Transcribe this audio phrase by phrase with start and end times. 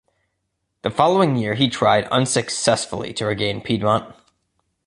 [0.81, 4.15] The following year he tried unsuccessfully to regain Piedmont.